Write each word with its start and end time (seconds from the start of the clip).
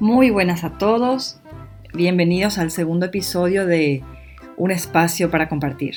Muy 0.00 0.30
buenas 0.30 0.62
a 0.62 0.78
todos, 0.78 1.40
bienvenidos 1.92 2.58
al 2.58 2.70
segundo 2.70 3.06
episodio 3.06 3.66
de 3.66 4.04
Un 4.56 4.70
espacio 4.70 5.28
para 5.28 5.48
compartir. 5.48 5.96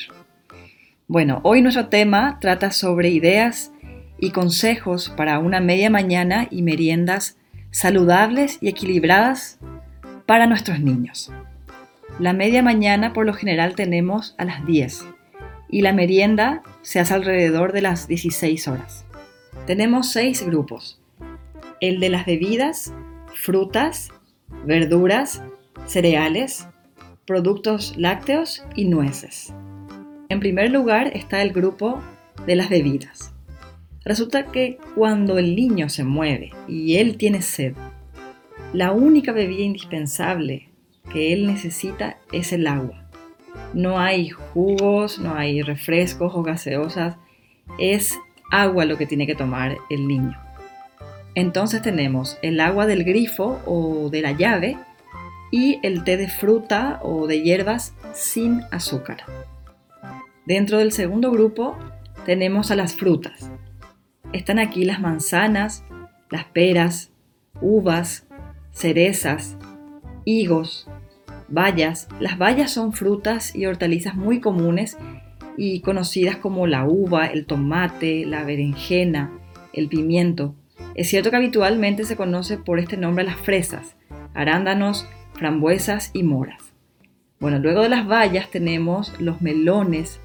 Bueno, 1.08 1.40
hoy 1.44 1.62
nuestro 1.62 1.88
tema 1.88 2.40
trata 2.42 2.72
sobre 2.72 3.10
ideas 3.10 3.72
y 4.18 4.32
consejos 4.32 5.14
para 5.16 5.38
una 5.38 5.60
media 5.60 5.92
mañana 5.92 6.48
y 6.50 6.64
meriendas 6.64 7.38
saludables 7.70 8.58
y 8.60 8.70
equilibradas 8.70 9.60
para 10.26 10.48
nuestros 10.48 10.80
niños. 10.80 11.32
La 12.18 12.34
media 12.34 12.64
mañana 12.64 13.14
por 13.14 13.28
lo 13.28 13.36
general 13.36 13.76
tenemos 13.76 14.34
a 14.40 14.46
las 14.46 14.66
10 14.66 15.06
y 15.70 15.82
la 15.84 15.94
merienda 15.94 16.64
se 16.82 17.00
hace 17.00 17.14
alrededor 17.14 17.72
de 17.72 17.84
las 17.84 18.08
16 18.08 18.68
horas. 18.68 19.06
Tenemos 19.68 20.12
seis 20.12 20.44
grupos. 20.44 21.00
El 21.82 22.00
de 22.00 22.10
las 22.10 22.26
bebidas, 22.26 22.94
frutas, 23.36 24.10
verduras, 24.66 25.44
cereales, 25.86 26.68
productos 27.26 27.96
lácteos 27.98 28.64
y 28.76 28.86
nueces. 28.86 29.54
En 30.30 30.40
primer 30.40 30.72
lugar 30.72 31.12
está 31.16 31.42
el 31.42 31.52
grupo 31.52 32.02
de 32.46 32.56
las 32.56 32.70
bebidas. 32.70 33.34
Resulta 34.04 34.46
que 34.46 34.80
cuando 34.96 35.38
el 35.38 35.56
niño 35.56 35.90
se 35.90 36.04
mueve 36.04 36.52
y 36.68 36.96
él 36.96 37.18
tiene 37.18 37.42
sed, 37.42 37.76
la 38.74 38.92
única 38.92 39.32
bebida 39.32 39.62
indispensable 39.62 40.70
que 41.12 41.34
él 41.34 41.46
necesita 41.46 42.18
es 42.32 42.54
el 42.54 42.66
agua. 42.68 43.10
No 43.74 44.00
hay 44.00 44.30
jugos, 44.30 45.20
no 45.20 45.36
hay 45.36 45.62
refrescos 45.62 46.34
o 46.34 46.42
gaseosas, 46.42 47.18
es 47.78 48.18
agua 48.52 48.86
lo 48.86 48.98
que 48.98 49.06
tiene 49.06 49.28
que 49.28 49.36
tomar 49.36 49.78
el 49.90 50.08
niño. 50.08 50.38
Entonces 51.36 51.82
tenemos 51.82 52.38
el 52.42 52.60
agua 52.60 52.86
del 52.86 53.04
grifo 53.04 53.62
o 53.66 54.10
de 54.10 54.22
la 54.22 54.32
llave 54.32 54.78
y 55.52 55.80
el 55.84 56.04
té 56.04 56.18
de 56.18 56.28
fruta 56.28 57.00
o 57.04 57.28
de 57.28 57.42
hierbas 57.42 57.94
sin 58.14 58.62
azúcar. 58.72 59.24
Dentro 60.46 60.80
del 60.80 60.92
segundo 60.92 61.32
grupo 61.32 61.78
tenemos 62.26 62.72
a 62.72 62.76
las 62.76 62.96
frutas. 62.96 63.50
Están 64.34 64.60
aquí 64.60 64.86
las 64.86 65.00
manzanas, 65.00 65.84
las 66.30 66.46
peras, 66.46 67.12
uvas, 67.62 68.28
cerezas, 68.72 69.58
higos, 70.26 70.88
bayas. 71.48 72.08
Las 72.20 72.38
bayas 72.38 72.72
son 72.72 72.94
frutas 72.94 73.56
y 73.56 73.66
hortalizas 73.66 74.16
muy 74.16 74.40
comunes 74.40 74.98
y 75.58 75.82
conocidas 75.82 76.38
como 76.38 76.66
la 76.66 76.86
uva, 76.86 77.28
el 77.28 77.46
tomate, 77.46 78.26
la 78.26 78.44
berenjena, 78.44 79.32
el 79.74 79.88
pimiento. 79.88 80.56
Es 80.94 81.08
cierto 81.08 81.30
que 81.30 81.38
habitualmente 81.38 82.04
se 82.04 82.18
conoce 82.18 82.58
por 82.58 82.80
este 82.80 82.98
nombre 82.98 83.24
a 83.24 83.28
las 83.28 83.38
fresas, 83.38 83.96
arándanos, 84.34 85.08
frambuesas 85.34 86.12
y 86.14 86.24
moras. 86.24 86.74
Bueno, 87.40 87.60
luego 87.60 87.82
de 87.82 87.90
las 87.90 88.06
bayas 88.06 88.50
tenemos 88.52 89.20
los 89.20 89.42
melones, 89.42 90.20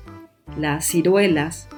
las 0.58 0.86
ciruelas, 0.86 1.68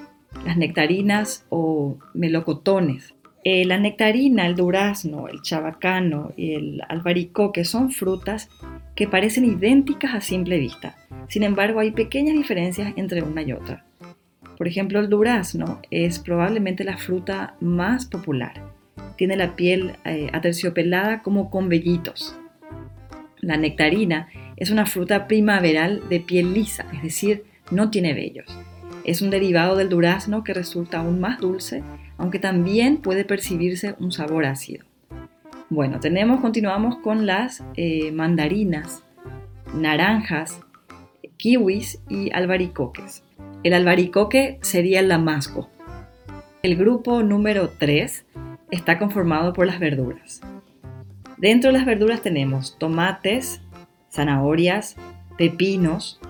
las 0.45 0.57
nectarinas 0.57 1.47
o 1.51 1.99
melocotones. 2.15 3.15
Eh, 3.45 3.65
la 3.67 3.79
nectarina, 3.79 4.47
el 4.47 4.57
durazno, 4.57 5.29
el 5.29 5.43
chabacano 5.43 6.33
y 6.37 6.55
el 6.55 6.83
albaricoque 6.89 7.65
son 7.65 7.91
frutas 7.91 8.49
que 8.97 9.07
parecen 9.07 9.45
idénticas 9.45 10.15
a 10.15 10.21
simple 10.21 10.59
vista. 10.59 10.97
Sin 11.29 11.43
embargo, 11.45 11.81
hay 11.81 11.93
pequeñas 11.93 12.35
diferencias 12.35 12.93
entre 12.97 13.23
una 13.23 13.43
y 13.43 13.53
otra. 13.53 13.85
Por 14.57 14.67
ejemplo, 14.67 14.99
el 14.99 15.09
durazno 15.09 15.81
es 15.91 16.19
probablemente 16.19 16.83
la 16.83 16.97
fruta 16.97 17.55
más 17.61 18.07
popular 18.07 18.68
tiene 19.19 19.37
la 19.37 19.57
piel 19.57 19.97
eh, 20.05 20.31
aterciopelada 20.33 21.23
como 21.23 21.51
con 21.51 21.69
vellitos. 21.69 22.39
La 23.41 23.57
nectarina 23.57 24.29
es 24.57 24.71
una 24.71 24.87
fruta 24.87 25.27
primaveral 25.27 26.09
de 26.09 26.21
piel 26.21 26.55
lisa, 26.55 26.87
es 26.95 27.03
decir, 27.03 27.45
no 27.71 27.91
tiene 27.91 28.15
vellos. 28.15 28.47
Es 29.05 29.21
un 29.21 29.31
derivado 29.31 29.77
del 29.77 29.89
durazno 29.89 30.45
que 30.45 30.55
resulta 30.55 31.01
aún 31.01 31.21
más 31.21 31.41
dulce, 31.41 31.83
aunque 32.17 32.39
también 32.39 32.99
puede 32.99 33.25
percibirse 33.25 33.97
un 33.99 34.13
sabor 34.13 34.45
ácido. 34.45 34.85
Bueno, 35.69 35.99
tenemos, 36.01 36.41
continuamos 36.41 36.99
con 36.99 37.27
las 37.27 37.65
eh, 37.75 38.13
mandarinas, 38.13 39.03
naranjas, 39.75 40.61
kiwis 41.37 42.01
y 42.09 42.31
albaricoques. 42.33 43.25
El 43.65 43.75
albaricoque 43.75 44.59
sería 44.63 45.01
el 45.01 45.09
damasco. 45.09 45.69
El 46.63 46.77
grupo 46.77 47.23
número 47.23 47.71
3 47.79 48.25
está 48.71 48.99
conformado 48.99 49.53
por 49.53 49.67
las 49.67 49.79
verduras. 49.79 50.41
Dentro 51.37 51.71
de 51.71 51.79
las 51.79 51.87
verduras 51.87 52.23
tenemos 52.23 52.79
tomates, 52.79 53.61
zanahorias, 54.11 54.97
pepinos, 55.37 56.21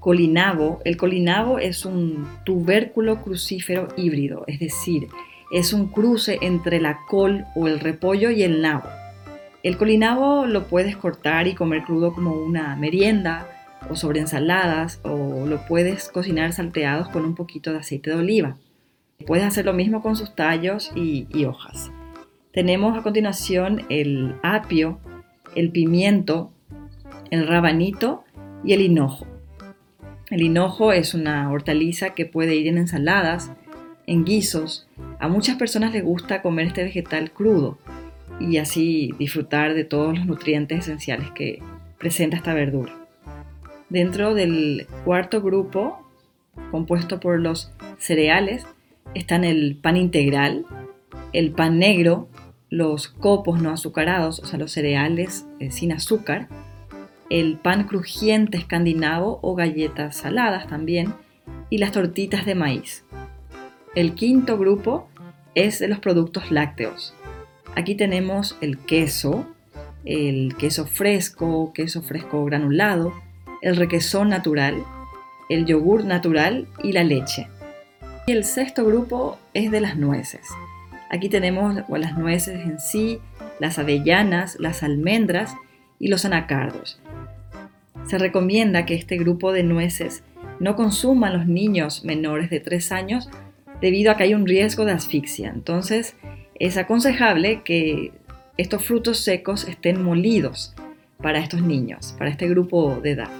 colinabo. 0.00 0.80
El 0.84 0.96
colinabo 0.96 1.58
es 1.58 1.84
un 1.84 2.26
tubérculo 2.44 3.22
crucífero 3.22 3.88
híbrido, 3.96 4.44
es 4.46 4.58
decir, 4.58 5.08
es 5.52 5.72
un 5.72 5.88
cruce 5.88 6.38
entre 6.42 6.80
la 6.80 7.00
col 7.08 7.44
o 7.54 7.68
el 7.68 7.80
repollo 7.80 8.30
y 8.30 8.42
el 8.42 8.62
nabo. 8.62 8.88
El 9.62 9.76
colinabo 9.76 10.46
lo 10.46 10.66
puedes 10.68 10.96
cortar 10.96 11.46
y 11.46 11.54
comer 11.54 11.84
crudo 11.84 12.14
como 12.14 12.34
una 12.34 12.76
merienda 12.76 13.46
o 13.90 13.96
sobre 13.96 14.20
ensaladas 14.20 15.00
o 15.02 15.46
lo 15.46 15.66
puedes 15.66 16.08
cocinar 16.08 16.52
salteados 16.52 17.08
con 17.08 17.24
un 17.24 17.34
poquito 17.34 17.72
de 17.72 17.78
aceite 17.78 18.10
de 18.10 18.16
oliva. 18.16 18.56
Puedes 19.26 19.44
hacer 19.44 19.64
lo 19.64 19.72
mismo 19.72 20.02
con 20.02 20.16
sus 20.16 20.34
tallos 20.34 20.90
y, 20.94 21.44
hojas. 21.44 21.90
Tenemos 22.52 22.98
a 22.98 23.02
continuación 23.02 23.86
el 23.88 24.34
apio, 24.42 24.98
el 25.54 25.70
pimiento, 25.70 26.50
el 27.30 27.46
rabanito 27.46 28.24
y 28.64 28.72
el 28.72 28.80
hinojo. 28.80 29.26
El 30.30 30.42
hinojo 30.42 30.92
es 30.92 31.14
una 31.14 31.50
hortaliza 31.50 32.10
que 32.10 32.26
puede 32.26 32.54
ir 32.56 32.68
en 32.68 32.78
ensaladas, 32.78 33.52
en 34.06 34.24
guisos. 34.24 34.88
A 35.18 35.28
muchas 35.28 35.56
personas 35.56 35.92
les 35.92 36.04
gusta 36.04 36.42
comer 36.42 36.68
este 36.68 36.84
vegetal 36.84 37.32
crudo 37.32 37.78
y 38.40 38.56
así 38.56 39.12
disfrutar 39.18 39.74
de 39.74 39.84
todos 39.84 40.16
los 40.16 40.26
nutrientes 40.26 40.80
esenciales 40.80 41.30
que 41.32 41.62
presenta 41.98 42.36
esta 42.36 42.54
verdura. 42.54 42.96
Dentro 43.88 44.34
del 44.34 44.86
cuarto 45.04 45.42
grupo, 45.42 46.08
compuesto 46.70 47.20
por 47.20 47.40
los 47.40 47.72
cereales, 47.98 48.66
están 49.14 49.44
el 49.44 49.76
pan 49.76 49.96
integral, 49.96 50.64
el 51.32 51.52
pan 51.52 51.78
negro, 51.78 52.28
los 52.68 53.08
copos 53.08 53.60
no 53.60 53.70
azucarados, 53.70 54.38
o 54.40 54.46
sea, 54.46 54.58
los 54.58 54.72
cereales 54.72 55.46
eh, 55.58 55.70
sin 55.70 55.92
azúcar, 55.92 56.48
el 57.28 57.58
pan 57.58 57.84
crujiente 57.84 58.58
escandinavo 58.58 59.38
o 59.42 59.54
galletas 59.54 60.16
saladas 60.16 60.66
también, 60.66 61.14
y 61.68 61.78
las 61.78 61.92
tortitas 61.92 62.44
de 62.46 62.54
maíz. 62.54 63.04
El 63.94 64.14
quinto 64.14 64.58
grupo 64.58 65.08
es 65.54 65.78
de 65.78 65.88
los 65.88 65.98
productos 65.98 66.50
lácteos. 66.50 67.14
Aquí 67.76 67.94
tenemos 67.94 68.56
el 68.60 68.78
queso, 68.78 69.46
el 70.04 70.56
queso 70.56 70.86
fresco, 70.86 71.72
queso 71.72 72.02
fresco 72.02 72.44
granulado, 72.44 73.12
el 73.62 73.76
requesón 73.76 74.28
natural, 74.28 74.82
el 75.48 75.66
yogur 75.66 76.04
natural 76.04 76.68
y 76.82 76.92
la 76.92 77.04
leche 77.04 77.48
el 78.26 78.44
sexto 78.44 78.84
grupo 78.84 79.38
es 79.54 79.70
de 79.70 79.80
las 79.80 79.96
nueces. 79.96 80.46
Aquí 81.10 81.28
tenemos 81.28 81.82
las 81.88 82.16
nueces 82.16 82.60
en 82.60 82.78
sí, 82.78 83.18
las 83.58 83.78
avellanas, 83.78 84.56
las 84.60 84.82
almendras 84.82 85.54
y 85.98 86.08
los 86.08 86.24
anacardos. 86.24 87.00
Se 88.06 88.18
recomienda 88.18 88.86
que 88.86 88.94
este 88.94 89.16
grupo 89.18 89.52
de 89.52 89.62
nueces 89.62 90.22
no 90.60 90.76
consuman 90.76 91.32
los 91.32 91.46
niños 91.46 92.04
menores 92.04 92.50
de 92.50 92.60
3 92.60 92.92
años 92.92 93.28
debido 93.80 94.12
a 94.12 94.16
que 94.16 94.24
hay 94.24 94.34
un 94.34 94.46
riesgo 94.46 94.84
de 94.84 94.92
asfixia. 94.92 95.50
Entonces 95.50 96.14
es 96.54 96.76
aconsejable 96.76 97.62
que 97.64 98.12
estos 98.56 98.84
frutos 98.84 99.18
secos 99.18 99.66
estén 99.66 100.02
molidos 100.02 100.74
para 101.22 101.38
estos 101.38 101.62
niños, 101.62 102.14
para 102.18 102.30
este 102.30 102.48
grupo 102.48 103.00
de 103.02 103.12
edad. 103.12 103.30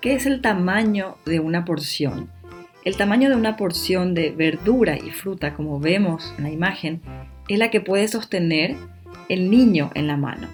¿Qué 0.00 0.14
es 0.14 0.26
el 0.26 0.40
tamaño 0.40 1.16
de 1.26 1.40
una 1.40 1.64
porción? 1.64 2.30
El 2.84 2.98
tamaño 2.98 3.30
de 3.30 3.36
una 3.36 3.56
porción 3.56 4.12
de 4.12 4.30
verdura 4.30 4.98
y 4.98 5.10
fruta, 5.10 5.54
como 5.54 5.80
vemos 5.80 6.34
en 6.36 6.44
la 6.44 6.50
imagen, 6.50 7.00
es 7.48 7.58
la 7.58 7.70
que 7.70 7.80
puede 7.80 8.06
sostener 8.08 8.76
el 9.30 9.50
niño 9.50 9.90
en 9.94 10.06
la 10.06 10.18
mano. 10.18 10.48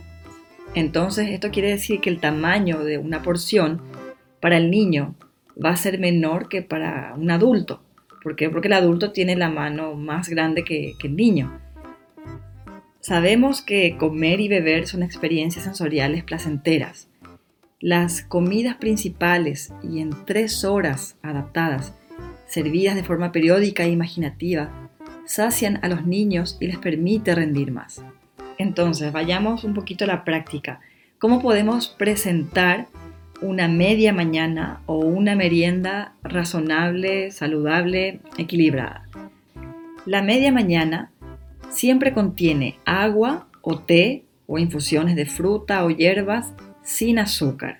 Entonces, 0.76 1.28
esto 1.30 1.50
quiere 1.50 1.70
decir 1.70 2.00
que 2.00 2.08
el 2.08 2.20
tamaño 2.20 2.84
de 2.84 2.98
una 2.98 3.22
porción 3.22 3.82
para 4.38 4.58
el 4.58 4.70
niño 4.70 5.16
va 5.62 5.70
a 5.70 5.76
ser 5.76 5.98
menor 5.98 6.48
que 6.48 6.62
para 6.62 7.14
un 7.16 7.32
adulto. 7.32 7.82
¿Por 8.22 8.36
qué? 8.36 8.48
Porque 8.48 8.68
el 8.68 8.74
adulto 8.74 9.10
tiene 9.10 9.34
la 9.34 9.48
mano 9.48 9.94
más 9.94 10.28
grande 10.28 10.62
que, 10.62 10.92
que 11.00 11.08
el 11.08 11.16
niño. 11.16 11.60
Sabemos 13.00 13.60
que 13.60 13.96
comer 13.96 14.38
y 14.38 14.46
beber 14.46 14.86
son 14.86 15.02
experiencias 15.02 15.64
sensoriales 15.64 16.22
placenteras. 16.22 17.08
Las 17.80 18.22
comidas 18.22 18.76
principales 18.76 19.72
y 19.82 20.00
en 20.00 20.10
tres 20.26 20.64
horas 20.64 21.16
adaptadas 21.22 21.94
servidas 22.50 22.96
de 22.96 23.04
forma 23.04 23.30
periódica 23.30 23.84
e 23.84 23.90
imaginativa, 23.90 24.70
sacian 25.24 25.78
a 25.82 25.88
los 25.88 26.04
niños 26.04 26.58
y 26.60 26.66
les 26.66 26.78
permite 26.78 27.34
rendir 27.34 27.70
más. 27.70 28.04
Entonces, 28.58 29.12
vayamos 29.12 29.62
un 29.62 29.72
poquito 29.72 30.04
a 30.04 30.08
la 30.08 30.24
práctica. 30.24 30.80
¿Cómo 31.18 31.40
podemos 31.40 31.88
presentar 31.88 32.88
una 33.40 33.68
media 33.68 34.12
mañana 34.12 34.80
o 34.86 34.98
una 34.98 35.36
merienda 35.36 36.14
razonable, 36.24 37.30
saludable, 37.30 38.20
equilibrada? 38.36 39.08
La 40.04 40.20
media 40.20 40.50
mañana 40.50 41.12
siempre 41.70 42.12
contiene 42.12 42.78
agua 42.84 43.46
o 43.62 43.78
té 43.78 44.24
o 44.48 44.58
infusiones 44.58 45.14
de 45.14 45.26
fruta 45.26 45.84
o 45.84 45.90
hierbas 45.90 46.52
sin 46.82 47.20
azúcar. 47.20 47.78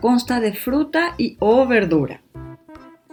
Consta 0.00 0.40
de 0.40 0.54
fruta 0.54 1.14
y 1.18 1.36
o 1.38 1.66
verdura. 1.66 2.20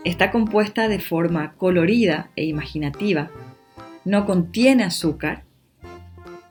Está 0.07 0.31
compuesta 0.31 0.87
de 0.87 0.99
forma 0.99 1.51
colorida 1.57 2.29
e 2.37 2.45
imaginativa. 2.45 3.29
No 4.05 4.25
contiene 4.25 4.85
azúcar 4.85 5.43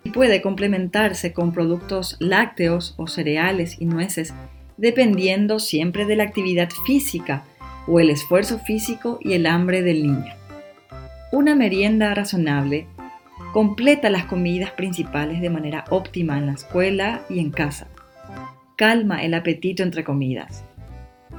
y 0.05 0.11
puede 0.11 0.43
complementarse 0.43 1.33
con 1.33 1.53
productos 1.53 2.19
lácteos 2.21 2.93
o 2.99 3.07
cereales 3.07 3.81
y 3.81 3.87
nueces 3.87 4.35
dependiendo 4.77 5.59
siempre 5.59 6.05
de 6.05 6.17
la 6.17 6.25
actividad 6.25 6.69
física 6.85 7.45
o 7.87 7.99
el 7.99 8.11
esfuerzo 8.11 8.59
físico 8.59 9.21
y 9.23 9.33
el 9.33 9.47
hambre 9.47 9.81
del 9.81 10.03
niño. 10.03 10.35
Una 11.33 11.55
merienda 11.55 12.15
razonable 12.15 12.87
completa 13.55 14.11
las 14.11 14.27
comidas 14.27 14.73
principales 14.73 15.41
de 15.41 15.49
manera 15.49 15.87
óptima 15.89 16.37
en 16.37 16.45
la 16.45 16.53
escuela 16.53 17.23
y 17.31 17.39
en 17.39 17.53
casa. 17.53 17.89
Calma 18.77 19.23
el 19.23 19.33
apetito 19.33 19.83
entre 19.83 20.05
comidas. 20.05 20.63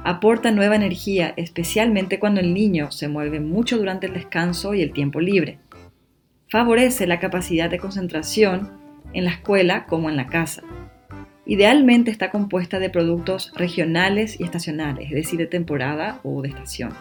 Aporta 0.04 0.50
nueva 0.50 0.76
energía, 0.76 1.34
especialmente 1.36 2.18
cuando 2.18 2.40
el 2.40 2.54
niño 2.54 2.90
se 2.90 3.08
mueve 3.08 3.40
mucho 3.40 3.78
durante 3.78 4.06
el 4.06 4.14
descanso 4.14 4.74
y 4.74 4.82
el 4.82 4.92
tiempo 4.92 5.20
libre. 5.20 5.58
Favorece 6.48 7.06
la 7.06 7.20
capacidad 7.20 7.68
de 7.68 7.78
concentración 7.78 8.70
en 9.12 9.24
la 9.24 9.30
escuela 9.30 9.86
como 9.86 10.08
en 10.08 10.16
la 10.16 10.26
casa. 10.26 10.62
Idealmente 11.46 12.10
está 12.10 12.30
compuesta 12.30 12.78
de 12.78 12.90
productos 12.90 13.52
regionales 13.54 14.38
y 14.38 14.44
estacionales, 14.44 15.06
es 15.06 15.14
decir, 15.14 15.38
de 15.38 15.46
temporada 15.46 16.20
o 16.22 16.42
de 16.42 16.50
estación. 16.50 16.92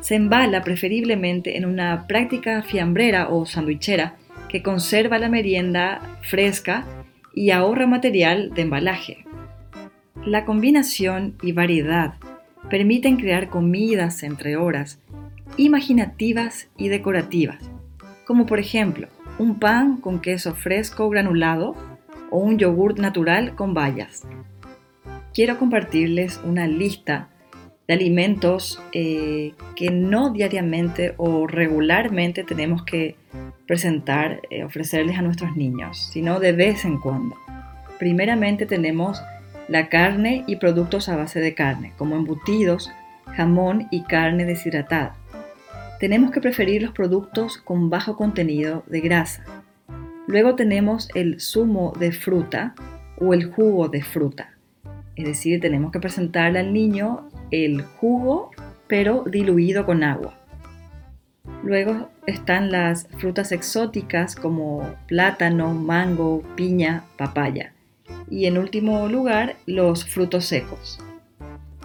Se 0.00 0.14
embala 0.14 0.62
preferiblemente 0.62 1.56
en 1.56 1.64
una 1.64 2.06
práctica 2.06 2.62
fiambrera 2.62 3.28
o 3.28 3.46
sandwichera 3.46 4.16
que 4.48 4.62
conserva 4.62 5.18
la 5.18 5.28
merienda 5.28 6.00
fresca 6.22 6.86
y 7.34 7.50
ahorra 7.50 7.86
material 7.86 8.52
de 8.54 8.62
embalaje. 8.62 9.25
La 10.26 10.44
combinación 10.44 11.36
y 11.40 11.52
variedad 11.52 12.14
permiten 12.68 13.16
crear 13.16 13.48
comidas 13.48 14.24
entre 14.24 14.56
horas 14.56 14.98
imaginativas 15.56 16.68
y 16.76 16.88
decorativas, 16.88 17.70
como 18.24 18.44
por 18.44 18.58
ejemplo 18.58 19.06
un 19.38 19.60
pan 19.60 19.98
con 19.98 20.20
queso 20.20 20.56
fresco 20.56 21.08
granulado 21.10 21.76
o 22.32 22.40
un 22.40 22.58
yogur 22.58 22.98
natural 22.98 23.54
con 23.54 23.72
bayas. 23.72 24.26
Quiero 25.32 25.60
compartirles 25.60 26.40
una 26.44 26.66
lista 26.66 27.28
de 27.86 27.94
alimentos 27.94 28.82
eh, 28.90 29.54
que 29.76 29.92
no 29.92 30.30
diariamente 30.30 31.14
o 31.18 31.46
regularmente 31.46 32.42
tenemos 32.42 32.82
que 32.82 33.14
presentar, 33.64 34.40
eh, 34.50 34.64
ofrecerles 34.64 35.18
a 35.18 35.22
nuestros 35.22 35.54
niños, 35.56 36.10
sino 36.12 36.40
de 36.40 36.50
vez 36.50 36.84
en 36.84 36.98
cuando. 36.98 37.36
Primeramente 38.00 38.66
tenemos 38.66 39.22
la 39.68 39.88
carne 39.88 40.44
y 40.46 40.56
productos 40.56 41.08
a 41.08 41.16
base 41.16 41.40
de 41.40 41.54
carne, 41.54 41.92
como 41.96 42.16
embutidos, 42.16 42.90
jamón 43.34 43.88
y 43.90 44.02
carne 44.02 44.44
deshidratada. 44.44 45.16
Tenemos 45.98 46.30
que 46.30 46.40
preferir 46.40 46.82
los 46.82 46.92
productos 46.92 47.58
con 47.58 47.90
bajo 47.90 48.16
contenido 48.16 48.84
de 48.86 49.00
grasa. 49.00 49.44
Luego 50.26 50.54
tenemos 50.54 51.08
el 51.14 51.40
zumo 51.40 51.92
de 51.98 52.12
fruta 52.12 52.74
o 53.18 53.32
el 53.32 53.46
jugo 53.50 53.88
de 53.88 54.02
fruta. 54.02 54.50
Es 55.14 55.24
decir, 55.24 55.60
tenemos 55.60 55.92
que 55.92 56.00
presentarle 56.00 56.58
al 56.58 56.72
niño 56.72 57.28
el 57.50 57.82
jugo, 57.82 58.50
pero 58.86 59.24
diluido 59.24 59.86
con 59.86 60.04
agua. 60.04 60.34
Luego 61.62 62.10
están 62.26 62.70
las 62.70 63.08
frutas 63.18 63.50
exóticas 63.52 64.36
como 64.36 64.82
plátano, 65.06 65.72
mango, 65.72 66.42
piña, 66.56 67.04
papaya. 67.16 67.72
Y 68.30 68.46
en 68.46 68.58
último 68.58 69.08
lugar, 69.08 69.56
los 69.66 70.04
frutos 70.04 70.46
secos. 70.46 70.98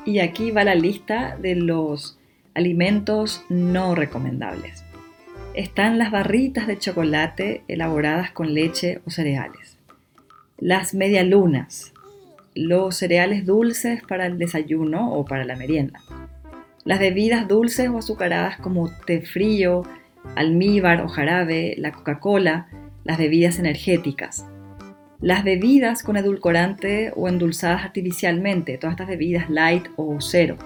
Y 0.06 0.20
aquí 0.20 0.52
va 0.52 0.64
la 0.64 0.76
lista 0.76 1.38
de 1.38 1.56
los 1.56 2.18
alimentos 2.54 3.44
no 3.50 3.96
recomendables. 3.96 4.84
Están 5.54 5.98
las 5.98 6.12
barritas 6.12 6.66
de 6.68 6.80
chocolate 6.80 7.64
elaboradas 7.68 8.32
con 8.32 8.54
leche 8.54 9.02
o 9.06 9.12
cereales. 9.12 9.78
Las 10.58 10.94
medialunas, 10.94 11.94
los 12.56 12.96
cereales 12.98 13.46
dulces 13.46 14.02
para 14.04 14.26
el 14.26 14.38
desayuno 14.38 15.14
o 15.14 15.26
para 15.26 15.46
la 15.46 15.56
merienda. 15.56 16.02
Las 16.84 17.00
bebidas 17.00 17.48
dulces 17.48 17.90
o 17.90 18.00
azucaradas 18.00 18.58
como 18.58 18.90
té 19.06 19.22
frío, 19.22 19.84
almíbar 20.36 21.02
o 21.02 21.08
jarabe, 21.08 21.76
la 21.78 21.92
Coca-Cola, 21.92 22.68
las 23.04 23.18
bebidas 23.18 23.60
energéticas. 23.60 24.46
Las 25.22 25.44
bebidas 25.44 26.02
con 26.02 26.18
edulcorante 26.18 27.14
o 27.16 27.28
endulzadas 27.30 27.86
artificialmente, 27.86 28.80
todas 28.80 28.96
estas 28.96 29.08
bebidas 29.08 29.52
light 29.52 29.86
o 29.96 30.20
cero. 30.20 30.58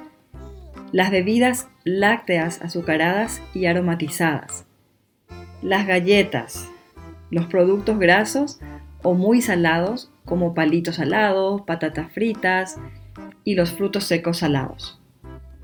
Las 0.93 1.11
bebidas 1.11 1.67
lácteas 1.83 2.61
azucaradas 2.61 3.41
y 3.53 3.65
aromatizadas. 3.65 4.65
Las 5.61 5.85
galletas, 5.85 6.69
los 7.31 7.47
productos 7.47 7.99
grasos 7.99 8.61
o 9.03 9.13
muy 9.13 9.41
salados 9.41 10.09
como 10.23 10.53
palitos 10.53 10.95
salados, 10.95 11.63
patatas 11.63 12.09
fritas 12.13 12.77
y 13.43 13.55
los 13.55 13.73
frutos 13.73 14.05
secos 14.05 14.37
salados. 14.37 15.01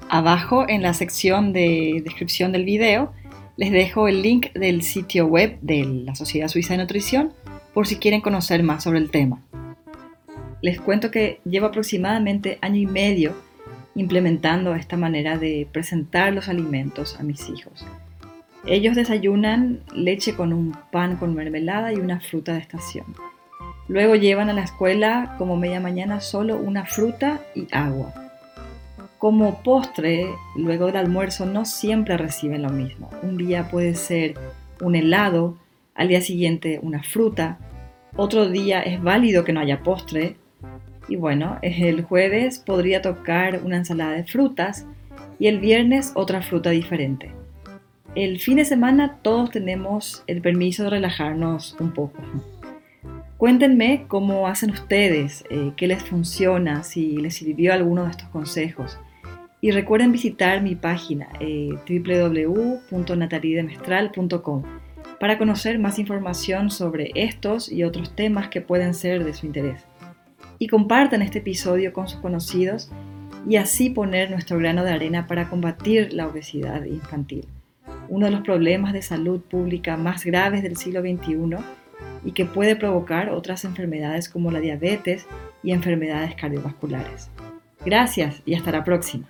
Abajo 0.09 0.67
en 0.67 0.81
la 0.81 0.93
sección 0.93 1.53
de 1.53 2.01
descripción 2.03 2.51
del 2.51 2.65
video 2.65 3.13
les 3.55 3.71
dejo 3.71 4.09
el 4.09 4.21
link 4.21 4.51
del 4.51 4.81
sitio 4.81 5.27
web 5.27 5.57
de 5.61 5.85
la 5.85 6.13
Sociedad 6.13 6.49
Suiza 6.49 6.73
de 6.73 6.79
Nutrición 6.79 7.31
por 7.73 7.87
si 7.87 7.97
quieren 7.97 8.21
conocer 8.21 8.63
más 8.63 8.83
sobre 8.83 8.99
el 8.99 9.11
tema. 9.11 9.41
Les 10.61 10.79
cuento 10.79 11.09
que 11.09 11.41
llevo 11.43 11.67
aproximadamente 11.67 12.57
año 12.61 12.77
y 12.77 12.85
medio 12.85 13.33
implementando 13.95 14.75
esta 14.75 14.97
manera 14.97 15.37
de 15.37 15.67
presentar 15.71 16.33
los 16.33 16.47
alimentos 16.49 17.19
a 17.19 17.23
mis 17.23 17.49
hijos. 17.49 17.85
Ellos 18.65 18.95
desayunan 18.95 19.81
leche 19.93 20.35
con 20.35 20.53
un 20.53 20.75
pan 20.91 21.17
con 21.17 21.33
mermelada 21.33 21.91
y 21.91 21.97
una 21.97 22.19
fruta 22.19 22.53
de 22.53 22.59
estación. 22.59 23.05
Luego 23.87 24.15
llevan 24.15 24.49
a 24.49 24.53
la 24.53 24.63
escuela 24.63 25.35
como 25.37 25.57
media 25.57 25.79
mañana 25.79 26.21
solo 26.21 26.57
una 26.57 26.85
fruta 26.85 27.41
y 27.55 27.67
agua. 27.71 28.13
Como 29.17 29.61
postre, 29.63 30.27
luego 30.55 30.87
del 30.87 30.97
almuerzo 30.97 31.45
no 31.45 31.65
siempre 31.65 32.17
reciben 32.17 32.61
lo 32.61 32.69
mismo. 32.69 33.09
Un 33.23 33.37
día 33.37 33.67
puede 33.69 33.95
ser 33.95 34.35
un 34.79 34.95
helado, 34.95 35.57
al 35.95 36.07
día 36.07 36.21
siguiente 36.21 36.79
una 36.81 37.03
fruta, 37.03 37.59
otro 38.15 38.49
día 38.49 38.81
es 38.81 39.01
válido 39.01 39.43
que 39.43 39.53
no 39.53 39.59
haya 39.59 39.83
postre 39.83 40.37
y 41.07 41.15
bueno, 41.15 41.57
el 41.61 42.03
jueves 42.03 42.59
podría 42.59 43.01
tocar 43.01 43.61
una 43.63 43.77
ensalada 43.77 44.13
de 44.13 44.23
frutas 44.23 44.85
y 45.39 45.47
el 45.47 45.59
viernes 45.59 46.11
otra 46.15 46.41
fruta 46.41 46.69
diferente. 46.69 47.33
El 48.15 48.39
fin 48.39 48.57
de 48.57 48.65
semana 48.65 49.19
todos 49.21 49.51
tenemos 49.51 50.23
el 50.27 50.41
permiso 50.41 50.83
de 50.83 50.89
relajarnos 50.91 51.75
un 51.79 51.93
poco. 51.93 52.21
Cuéntenme 53.37 54.05
cómo 54.07 54.47
hacen 54.47 54.71
ustedes, 54.71 55.43
eh, 55.49 55.71
qué 55.75 55.87
les 55.87 56.03
funciona, 56.03 56.83
si 56.83 57.17
les 57.17 57.35
sirvió 57.35 57.73
alguno 57.73 58.03
de 58.03 58.11
estos 58.11 58.29
consejos. 58.29 58.99
Y 59.61 59.71
recuerden 59.71 60.11
visitar 60.11 60.61
mi 60.61 60.75
página 60.75 61.29
eh, 61.39 61.69
www.natalidemestral.com 61.89 64.63
para 65.21 65.37
conocer 65.37 65.77
más 65.77 65.99
información 65.99 66.71
sobre 66.71 67.11
estos 67.13 67.71
y 67.71 67.83
otros 67.83 68.15
temas 68.15 68.49
que 68.49 68.59
pueden 68.59 68.95
ser 68.95 69.23
de 69.23 69.35
su 69.35 69.45
interés. 69.45 69.85
Y 70.57 70.67
compartan 70.67 71.21
este 71.21 71.37
episodio 71.37 71.93
con 71.93 72.07
sus 72.07 72.19
conocidos 72.21 72.89
y 73.47 73.57
así 73.57 73.91
poner 73.91 74.31
nuestro 74.31 74.57
grano 74.57 74.83
de 74.83 74.89
arena 74.89 75.27
para 75.27 75.47
combatir 75.47 76.11
la 76.11 76.25
obesidad 76.25 76.85
infantil, 76.85 77.45
uno 78.09 78.25
de 78.25 78.31
los 78.31 78.41
problemas 78.41 78.93
de 78.93 79.03
salud 79.03 79.41
pública 79.41 79.95
más 79.95 80.25
graves 80.25 80.63
del 80.63 80.75
siglo 80.75 81.01
XXI 81.01 81.55
y 82.25 82.31
que 82.31 82.45
puede 82.45 82.75
provocar 82.75 83.29
otras 83.29 83.63
enfermedades 83.63 84.27
como 84.27 84.49
la 84.49 84.59
diabetes 84.59 85.27
y 85.61 85.71
enfermedades 85.71 86.33
cardiovasculares. 86.33 87.29
Gracias 87.85 88.41
y 88.43 88.55
hasta 88.55 88.71
la 88.71 88.83
próxima. 88.83 89.27